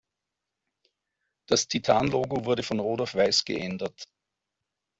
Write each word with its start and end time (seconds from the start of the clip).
Das 1.47 1.67
Titan-Logo 1.67 2.43
wurde 2.45 2.63
von 2.63 2.79
rot 2.79 3.01
auf 3.01 3.13
weiß 3.13 3.45
geändert. 3.45 4.09